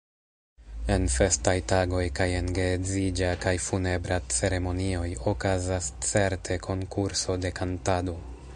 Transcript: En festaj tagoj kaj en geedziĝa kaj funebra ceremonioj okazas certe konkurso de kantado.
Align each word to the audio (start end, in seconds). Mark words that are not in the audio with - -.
En 0.93 1.03
festaj 1.15 1.53
tagoj 1.71 2.05
kaj 2.19 2.27
en 2.37 2.49
geedziĝa 2.59 3.29
kaj 3.45 3.53
funebra 3.67 4.17
ceremonioj 4.39 5.07
okazas 5.35 5.91
certe 6.13 6.61
konkurso 6.69 7.37
de 7.45 7.53
kantado. 7.61 8.17